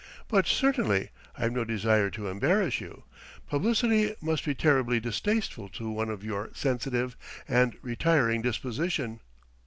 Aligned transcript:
"But 0.27 0.47
certainly: 0.47 1.11
I've 1.37 1.51
no 1.51 1.63
desire 1.63 2.09
to 2.09 2.27
embarrass 2.27 2.81
you: 2.81 3.03
publicity 3.47 4.15
must 4.19 4.43
be 4.43 4.55
terribly 4.55 4.99
distasteful 4.99 5.69
to 5.73 5.91
one 5.91 6.09
of 6.09 6.23
your 6.23 6.49
sensitive 6.55 7.15
and 7.47 7.77
retiring 7.83 8.41
disposition.... 8.41 9.19